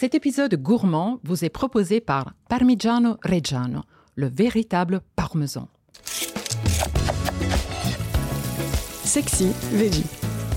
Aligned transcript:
Cet 0.00 0.14
épisode 0.14 0.54
gourmand 0.54 1.20
vous 1.24 1.44
est 1.44 1.50
proposé 1.50 2.00
par 2.00 2.32
Parmigiano 2.48 3.18
Reggiano, 3.22 3.82
le 4.14 4.28
véritable 4.28 5.02
parmesan. 5.14 5.68
Sexy 9.04 9.48
Veggie, 9.72 10.06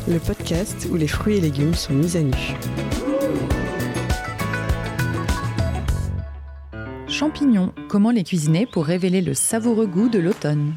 le 0.08 0.20
podcast 0.20 0.88
où 0.90 0.96
les 0.96 1.10
fruits 1.10 1.40
et 1.40 1.42
légumes 1.42 1.74
sont 1.74 1.92
mis 1.92 2.16
à 2.16 2.22
nu. 2.22 2.32
Champignons, 7.10 7.74
comment 7.90 8.12
les 8.12 8.24
cuisiner 8.24 8.66
pour 8.66 8.86
révéler 8.86 9.20
le 9.20 9.34
savoureux 9.34 9.88
goût 9.88 10.08
de 10.08 10.20
l'automne? 10.20 10.74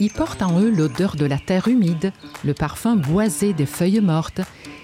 Ils 0.00 0.12
portent 0.12 0.42
en 0.42 0.58
eux 0.58 0.70
l'odeur 0.70 1.14
de 1.14 1.26
la 1.26 1.38
terre 1.38 1.68
humide, 1.68 2.12
le 2.44 2.54
parfum 2.54 2.96
boisé 2.96 3.52
des 3.52 3.66
feuilles 3.66 4.00
mortes 4.00 4.40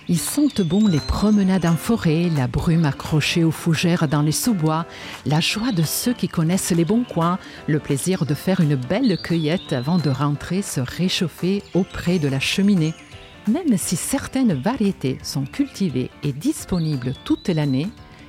ils 0.08 0.18
sentent 0.18 0.60
bon 0.60 0.86
les 0.86 1.00
promenades 1.00 1.66
en 1.66 1.76
forêt, 1.76 2.30
la 2.36 2.46
brume 2.46 2.84
accrochée 2.84 3.42
aux 3.42 3.50
fougères 3.50 4.08
dans 4.08 4.22
les 4.22 4.32
sous-bois, 4.32 4.86
la 5.24 5.40
joie 5.40 5.72
de 5.72 5.82
ceux 5.82 6.12
qui 6.12 6.28
connaissent 6.28 6.70
les 6.70 6.84
bons 6.84 7.04
coins, 7.04 7.38
le 7.66 7.80
plaisir 7.80 8.24
de 8.24 8.34
faire 8.34 8.60
une 8.60 8.76
belle 8.76 9.18
cueillette 9.20 9.72
avant 9.72 9.98
de 9.98 10.10
rentrer 10.10 10.62
se 10.62 10.80
réchauffer 10.80 11.62
auprès 11.74 12.18
de 12.18 12.28
la 12.28 12.40
cheminée. 12.40 12.94
Même 13.48 13.76
si 13.76 13.96
certaines 13.96 14.54
variétés 14.54 15.18
sont 15.22 15.44
cultivées 15.44 16.10
et 16.22 16.32
disponibles 16.32 17.14
toute 17.24 17.48
l'année, 17.48 17.88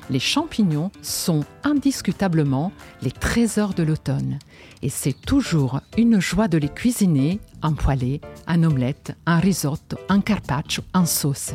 les 0.09 0.19
champignons 0.19 0.91
sont 1.01 1.43
indiscutablement 1.63 2.71
les 3.01 3.11
trésors 3.11 3.73
de 3.73 3.83
l'automne. 3.83 4.39
Et 4.81 4.89
c'est 4.89 5.19
toujours 5.25 5.81
une 5.97 6.19
joie 6.19 6.47
de 6.47 6.57
les 6.57 6.69
cuisiner 6.69 7.39
en 7.61 7.73
poêlée, 7.73 8.21
en 8.47 8.63
omelette, 8.63 9.15
en 9.25 9.39
risotto, 9.39 9.97
en 10.09 10.21
carpaccio, 10.21 10.83
en 10.93 11.05
sauce. 11.05 11.53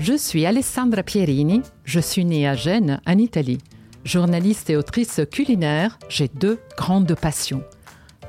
Je 0.00 0.14
suis 0.14 0.46
Alessandra 0.46 1.02
Pierini, 1.02 1.60
je 1.84 2.00
suis 2.00 2.24
née 2.24 2.48
à 2.48 2.54
Gênes, 2.54 3.02
en 3.06 3.18
Italie. 3.18 3.58
Journaliste 4.02 4.70
et 4.70 4.76
autrice 4.76 5.20
culinaire, 5.30 5.98
j'ai 6.08 6.28
deux 6.28 6.58
grandes 6.74 7.14
passions, 7.14 7.62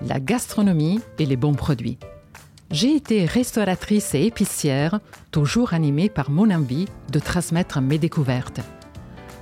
la 0.06 0.20
gastronomie 0.20 1.00
et 1.18 1.26
les 1.26 1.38
bons 1.38 1.54
produits. 1.54 1.98
J'ai 2.72 2.94
été 2.94 3.24
restauratrice 3.24 4.14
et 4.16 4.26
épicière, 4.26 5.00
toujours 5.32 5.74
animée 5.74 6.10
par 6.10 6.30
mon 6.30 6.52
envie 6.52 6.88
de 7.10 7.20
transmettre 7.20 7.80
mes 7.80 7.98
découvertes. 7.98 8.60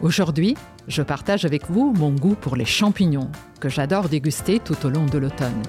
Aujourd'hui, 0.03 0.55
je 0.88 1.02
partage 1.02 1.45
avec 1.45 1.67
vous 1.67 1.94
mon 1.97 2.11
goût 2.11 2.35
pour 2.35 2.55
les 2.55 2.63
champignons, 2.66 3.31
que 3.59 3.69
j'adore 3.69 4.07
déguster 4.07 4.59
tout 4.59 4.85
au 4.85 4.89
long 4.89 5.07
de 5.07 5.17
l'automne. 5.17 5.63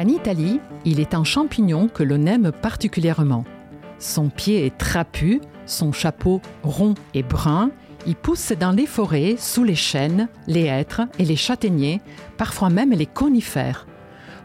En 0.00 0.06
Italie, 0.06 0.60
il 0.86 0.98
est 0.98 1.12
un 1.12 1.24
champignon 1.24 1.86
que 1.86 2.02
l'on 2.02 2.24
aime 2.24 2.52
particulièrement. 2.52 3.44
Son 3.98 4.30
pied 4.30 4.64
est 4.64 4.78
trapu, 4.78 5.42
son 5.66 5.92
chapeau 5.92 6.40
rond 6.62 6.94
et 7.12 7.22
brun. 7.22 7.70
Il 8.06 8.16
pousse 8.16 8.52
dans 8.52 8.70
les 8.70 8.86
forêts, 8.86 9.34
sous 9.36 9.62
les 9.62 9.74
chênes, 9.74 10.28
les 10.46 10.64
hêtres 10.64 11.02
et 11.18 11.26
les 11.26 11.36
châtaigniers, 11.36 12.00
parfois 12.38 12.70
même 12.70 12.92
les 12.92 13.04
conifères. 13.04 13.86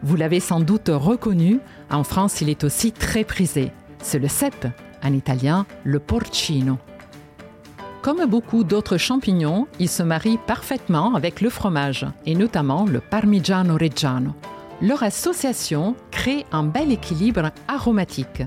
Vous 0.02 0.14
l'avez 0.14 0.40
sans 0.40 0.60
doute 0.60 0.90
reconnu, 0.92 1.60
en 1.90 2.04
France 2.04 2.42
il 2.42 2.50
est 2.50 2.62
aussi 2.62 2.92
très 2.92 3.24
prisé. 3.24 3.72
C'est 4.02 4.18
le 4.18 4.28
cèpe, 4.28 4.66
en 5.02 5.14
italien 5.14 5.64
le 5.84 6.00
porcino. 6.00 6.76
Comme 8.02 8.26
beaucoup 8.26 8.62
d'autres 8.62 8.98
champignons, 8.98 9.68
il 9.80 9.88
se 9.88 10.02
marie 10.02 10.38
parfaitement 10.46 11.14
avec 11.14 11.40
le 11.40 11.48
fromage, 11.48 12.04
et 12.26 12.34
notamment 12.34 12.84
le 12.84 13.00
parmigiano 13.00 13.78
reggiano. 13.78 14.34
Leur 14.82 15.02
association 15.02 15.96
crée 16.10 16.44
un 16.52 16.62
bel 16.64 16.92
équilibre 16.92 17.50
aromatique. 17.66 18.42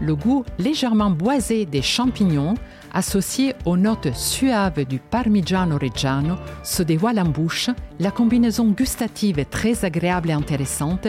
Le 0.00 0.16
goût 0.16 0.44
légèrement 0.58 1.10
boisé 1.10 1.66
des 1.66 1.82
champignons, 1.82 2.54
associé 2.92 3.54
aux 3.66 3.76
notes 3.76 4.12
suaves 4.14 4.84
du 4.86 4.98
Parmigiano 4.98 5.76
Reggiano, 5.78 6.36
se 6.62 6.82
dévoile 6.82 7.20
en 7.20 7.26
bouche. 7.26 7.68
La 8.00 8.10
combinaison 8.10 8.68
gustative 8.68 9.38
est 9.38 9.50
très 9.50 9.84
agréable 9.84 10.30
et 10.30 10.32
intéressante. 10.32 11.08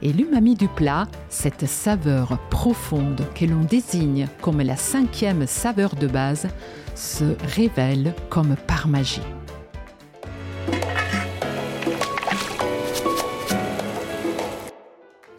Et 0.00 0.12
l'umami 0.12 0.54
du 0.54 0.68
plat, 0.68 1.06
cette 1.28 1.66
saveur 1.66 2.38
profonde 2.48 3.22
que 3.34 3.44
l'on 3.44 3.60
désigne 3.60 4.26
comme 4.40 4.62
la 4.62 4.76
cinquième 4.76 5.46
saveur 5.46 5.94
de 5.96 6.06
base, 6.06 6.48
se 6.94 7.36
révèle 7.54 8.14
comme 8.30 8.56
par 8.66 8.88
magie. 8.88 9.20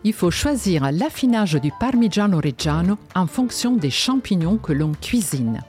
Il 0.05 0.13
faut 0.13 0.29
choisir 0.29 0.91
l'affinage 0.91 1.55
du 1.55 1.71
Parmigiano 1.79 2.37
Reggiano 2.37 2.95
en 3.15 3.25
fonction 3.25 3.75
des 3.75 3.89
champignons 3.89 4.57
que 4.57 4.71
l'on 4.71 4.91
cuisine. 4.91 5.63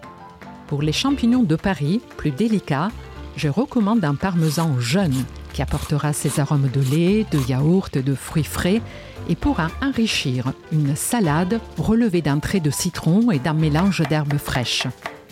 Pour 0.66 0.82
les 0.82 0.92
champignons 0.92 1.42
de 1.42 1.56
Paris, 1.56 2.02
plus 2.19 2.32
délicats, 2.32 2.91
je 3.36 3.48
recommande 3.48 4.04
un 4.04 4.14
parmesan 4.14 4.78
jeune 4.78 5.24
qui 5.54 5.62
apportera 5.62 6.12
ses 6.12 6.38
arômes 6.38 6.69
de 6.69 6.82
lait, 6.82 7.24
de 7.30 7.38
yaourt, 7.48 7.97
de 7.97 8.14
fruits 8.14 8.44
frais 8.44 8.82
et 9.30 9.36
pourra 9.36 9.69
enrichir 9.82 10.53
une 10.70 10.94
salade 10.97 11.58
relevée 11.78 12.20
d'un 12.20 12.38
trait 12.38 12.60
de 12.60 12.70
citron 12.70 13.30
et 13.30 13.38
d'un 13.38 13.54
mélange 13.54 14.03
d'herbes 14.10 14.36
fraîches. 14.36 14.86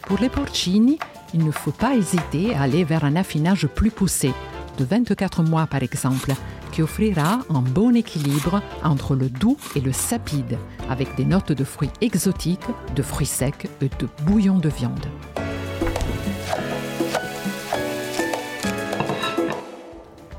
Pour 0.06 0.18
les 0.18 0.30
porcini, 0.30 0.98
il 1.34 1.44
ne 1.44 1.50
faut 1.50 1.72
pas 1.72 1.94
hésiter 1.94 2.54
à 2.54 2.62
aller 2.62 2.84
vers 2.84 3.04
un 3.04 3.16
affinage 3.16 3.66
plus 3.66 3.90
poussé, 3.90 4.32
de 4.78 4.84
24 4.84 5.42
mois 5.42 5.66
par 5.66 5.82
exemple, 5.82 6.32
qui 6.74 6.82
offrira 6.82 7.38
un 7.50 7.60
bon 7.60 7.94
équilibre 7.94 8.60
entre 8.82 9.14
le 9.14 9.28
doux 9.28 9.56
et 9.76 9.80
le 9.80 9.92
sapide, 9.92 10.58
avec 10.90 11.14
des 11.14 11.24
notes 11.24 11.52
de 11.52 11.62
fruits 11.62 11.92
exotiques, 12.00 12.66
de 12.96 13.02
fruits 13.02 13.26
secs 13.26 13.68
et 13.80 13.88
de 14.00 14.08
bouillon 14.24 14.58
de 14.58 14.68
viande. 14.68 15.06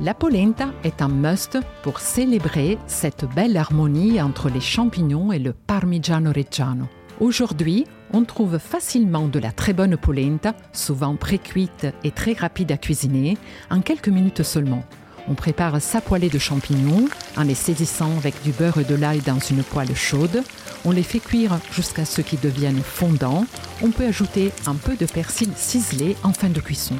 La 0.01 0.13
polenta 0.13 0.73
est 0.83 1.01
un 1.01 1.07
must 1.07 1.57
pour 1.83 2.01
célébrer 2.01 2.77
cette 2.85 3.23
belle 3.33 3.55
harmonie 3.55 4.21
entre 4.21 4.49
les 4.49 4.59
champignons 4.59 5.31
et 5.31 5.39
le 5.39 5.53
parmigiano 5.53 6.33
reggiano. 6.33 6.89
Aujourd'hui, 7.21 7.85
on 8.11 8.25
trouve 8.25 8.57
facilement 8.57 9.29
de 9.29 9.39
la 9.39 9.53
très 9.53 9.71
bonne 9.71 9.95
polenta, 9.95 10.53
souvent 10.73 11.15
pré-cuite 11.15 11.87
et 12.03 12.11
très 12.11 12.33
rapide 12.33 12.73
à 12.73 12.77
cuisiner, 12.77 13.37
en 13.71 13.79
quelques 13.79 14.09
minutes 14.09 14.43
seulement. 14.43 14.83
On 15.27 15.33
prépare 15.33 15.81
sa 15.81 16.01
poêlée 16.01 16.29
de 16.29 16.37
champignons 16.37 17.07
en 17.35 17.43
les 17.43 17.55
saisissant 17.55 18.15
avec 18.17 18.41
du 18.43 18.51
beurre 18.51 18.77
et 18.77 18.83
de 18.83 18.93
l'ail 18.93 19.21
dans 19.21 19.39
une 19.39 19.63
poêle 19.63 19.95
chaude. 19.95 20.43
On 20.85 20.91
les 20.91 21.03
fait 21.03 21.19
cuire 21.19 21.59
jusqu'à 21.71 22.05
ce 22.05 22.21
qu'ils 22.21 22.39
deviennent 22.39 22.83
fondants. 22.83 23.45
On 23.81 23.89
peut 23.89 24.05
ajouter 24.05 24.51
un 24.67 24.75
peu 24.75 24.95
de 24.95 25.05
persil 25.05 25.49
ciselé 25.55 26.15
en 26.23 26.31
fin 26.31 26.49
de 26.49 26.59
cuisson. 26.59 26.95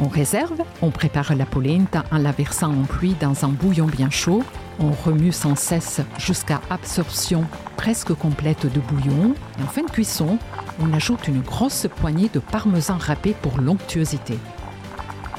On 0.00 0.08
réserve, 0.08 0.62
on 0.80 0.90
prépare 0.90 1.34
la 1.34 1.44
polenta 1.44 2.04
en 2.10 2.18
la 2.18 2.32
versant 2.32 2.72
en 2.72 2.84
pluie 2.84 3.14
dans 3.20 3.44
un 3.44 3.50
bouillon 3.50 3.86
bien 3.86 4.08
chaud. 4.08 4.42
On 4.80 4.90
remue 4.90 5.32
sans 5.32 5.54
cesse 5.54 6.00
jusqu'à 6.18 6.62
absorption 6.70 7.44
presque 7.76 8.14
complète 8.14 8.64
de 8.64 8.80
bouillon. 8.80 9.34
Et 9.58 9.62
en 9.62 9.66
fin 9.66 9.82
de 9.82 9.90
cuisson, 9.90 10.38
on 10.80 10.92
ajoute 10.94 11.28
une 11.28 11.42
grosse 11.42 11.86
poignée 11.96 12.30
de 12.32 12.38
parmesan 12.38 12.96
râpé 12.98 13.36
pour 13.42 13.60
l'onctuosité. 13.60 14.38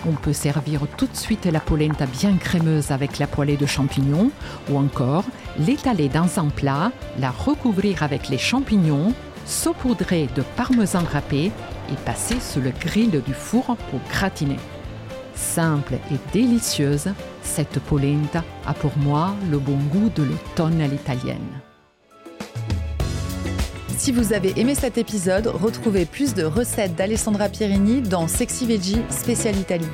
On 0.06 0.12
peut 0.12 0.34
servir 0.34 0.82
tout 0.98 1.08
de 1.08 1.16
suite 1.16 1.46
la 1.46 1.62
polenta 1.62 2.06
bien 2.06 2.36
crémeuse 2.36 2.92
avec 2.92 3.20
la 3.20 3.28
poêlée 3.28 3.56
de 3.56 3.66
champignons 3.66 4.32
ou 4.70 4.78
encore 4.78 5.24
l'étaler 5.58 6.10
dans 6.10 6.40
un 6.40 6.50
plat, 6.50 6.92
la 7.20 7.32
recouvrir 7.32 8.04
avec 8.04 8.28
les 8.28 8.38
champignons, 8.38 9.14
saupoudrer 9.46 10.28
de 10.36 10.42
parmesan 10.58 11.04
râpé 11.10 11.52
et 11.92 11.96
passer 12.06 12.40
sous 12.42 12.60
le 12.60 12.72
grill 12.72 13.22
du 13.26 13.34
four 13.34 13.78
pour 13.90 14.00
gratiner. 14.10 14.60
Simple 15.36 15.96
et 16.12 16.18
délicieuse, 16.34 17.10
cette 17.42 17.80
polenta 17.80 18.44
a 18.66 18.74
pour 18.74 18.98
moi 18.98 19.36
le 19.50 19.58
bon 19.58 19.78
goût 19.78 20.10
de 20.16 20.24
l'automne 20.24 20.82
à 20.82 20.88
l'italienne. 20.88 21.62
Si 24.04 24.12
vous 24.12 24.34
avez 24.34 24.60
aimé 24.60 24.76
cet 24.76 24.98
épisode, 24.98 25.48
retrouvez 25.48 26.04
plus 26.04 26.34
de 26.34 26.44
recettes 26.44 26.94
d'Alessandra 26.94 27.48
Pierini 27.48 28.02
dans 28.02 28.28
Sexy 28.28 28.66
Veggie 28.66 29.02
spécial 29.10 29.56
Italie. 29.56 29.88